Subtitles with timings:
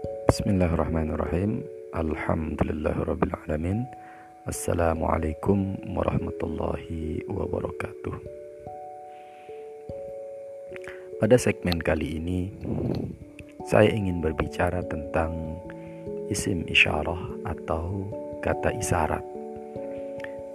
[0.00, 1.60] Bismillahirrahmanirrahim.
[1.92, 3.84] Alhamdulillahirrabbilalamin
[4.48, 8.16] Assalamualaikum warahmatullahi wabarakatuh.
[11.20, 12.48] Pada segmen kali ini
[13.68, 15.60] Saya ingin berbicara tentang
[16.32, 18.08] Isim isyarah atau
[18.40, 19.24] kata isyarat.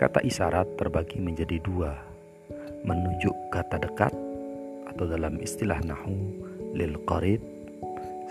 [0.00, 1.92] Kata isyarat terbagi menjadi dua
[2.80, 4.16] Menunjuk kata dekat
[4.88, 6.16] Atau dalam istilah nahu
[6.72, 7.53] Lil qarib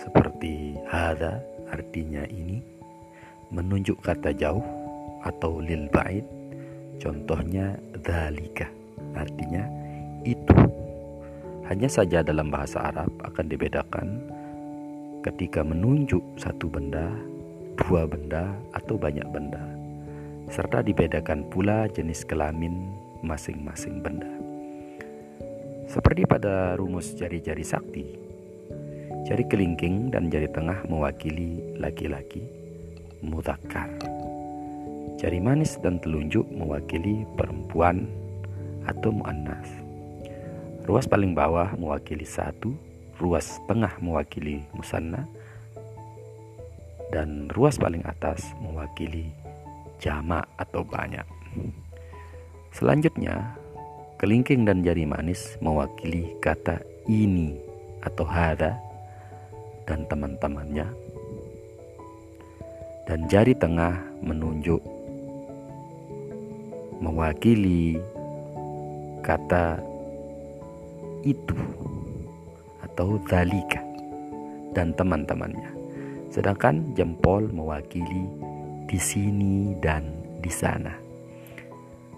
[0.04, 1.40] seperti hada
[1.72, 2.60] artinya ini
[3.56, 4.64] menunjuk kata jauh
[5.24, 6.28] atau lil ba'id
[7.00, 8.68] contohnya dzalika
[9.16, 9.64] artinya
[10.28, 10.56] itu.
[11.64, 14.08] Hanya saja dalam bahasa Arab akan dibedakan
[15.24, 17.08] ketika menunjuk satu benda
[17.80, 19.64] dua benda atau banyak benda
[20.52, 22.92] serta dibedakan pula jenis kelamin
[23.24, 24.28] masing-masing benda.
[25.88, 28.23] Seperti pada rumus jari-jari sakti
[29.24, 32.44] Jari kelingking dan jari tengah mewakili laki-laki
[33.24, 33.88] mudakar.
[35.16, 38.12] Jari manis dan telunjuk mewakili perempuan
[38.84, 39.64] atau muannas.
[40.84, 42.76] Ruas paling bawah mewakili satu,
[43.16, 45.24] ruas tengah mewakili musanna,
[47.16, 49.32] dan ruas paling atas mewakili
[50.04, 51.24] jamak atau banyak.
[52.76, 53.56] Selanjutnya,
[54.20, 57.56] kelingking dan jari manis mewakili kata ini
[58.04, 58.76] atau hada
[59.84, 60.88] dan teman-temannya,
[63.08, 64.80] dan jari tengah menunjuk
[67.04, 68.00] mewakili
[69.24, 69.80] kata
[71.24, 71.56] itu
[72.84, 73.80] atau zalika
[74.72, 75.72] dan teman-temannya.
[76.34, 78.26] Sedangkan jempol mewakili
[78.90, 80.08] di sini dan
[80.42, 80.92] di sana.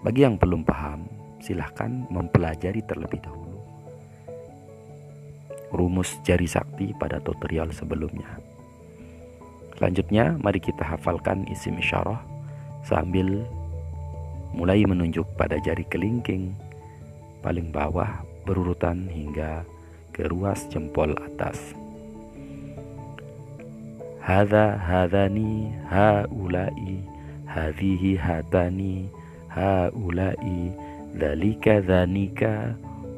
[0.02, 1.04] Bagi yang belum paham,
[1.42, 3.45] silahkan mempelajari terlebih dahulu
[5.76, 8.40] rumus jari sakti pada tutorial sebelumnya.
[9.76, 12.18] Selanjutnya, mari kita hafalkan isim isyarah
[12.88, 13.44] sambil
[14.56, 16.56] mulai menunjuk pada jari kelingking
[17.44, 19.68] paling bawah berurutan hingga
[20.16, 21.76] ke ruas jempol atas.
[24.24, 27.04] Hadha hadani haulai
[27.46, 29.06] hadhihi hatani
[29.52, 30.72] haulai
[31.14, 32.74] dzalika dzanika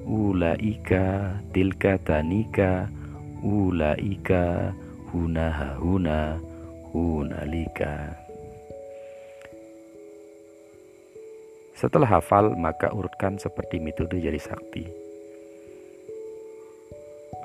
[0.08, 2.88] ulaika tilka tanika
[3.44, 4.72] ulaika
[5.12, 6.40] huna huna
[6.92, 8.16] hunalika.
[11.76, 14.88] Setelah hafal maka urutkan seperti metode jari sakti.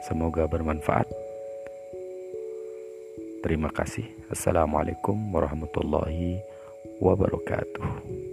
[0.10, 1.06] Semoga bermanfaat.
[3.44, 4.08] Terima kasih.
[4.32, 6.40] Assalamualaikum warahmatullahi
[6.98, 8.33] wabarakatuh